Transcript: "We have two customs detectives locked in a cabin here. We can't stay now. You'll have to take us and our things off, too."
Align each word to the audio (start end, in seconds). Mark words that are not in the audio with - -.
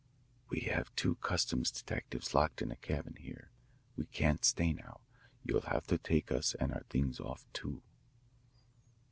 "We 0.49 0.61
have 0.61 0.95
two 0.95 1.13
customs 1.17 1.69
detectives 1.69 2.33
locked 2.33 2.63
in 2.63 2.71
a 2.71 2.75
cabin 2.75 3.17
here. 3.19 3.51
We 3.95 4.07
can't 4.07 4.43
stay 4.43 4.73
now. 4.73 5.01
You'll 5.43 5.61
have 5.61 5.85
to 5.85 5.99
take 5.99 6.31
us 6.31 6.55
and 6.59 6.71
our 6.73 6.81
things 6.89 7.19
off, 7.19 7.45
too." 7.53 7.83